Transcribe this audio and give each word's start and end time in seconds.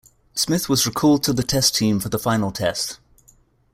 Smith 0.33 0.67
was 0.67 0.87
recalled 0.87 1.21
to 1.21 1.31
the 1.31 1.43
test 1.43 1.75
team 1.75 1.99
for 1.99 2.09
the 2.09 2.17
final 2.17 2.51
test. 2.51 2.97